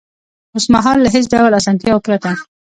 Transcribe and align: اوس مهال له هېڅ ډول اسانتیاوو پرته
اوس 0.53 0.65
مهال 0.73 0.97
له 1.03 1.09
هېڅ 1.15 1.25
ډول 1.33 1.51
اسانتیاوو 1.59 2.03
پرته 2.05 2.29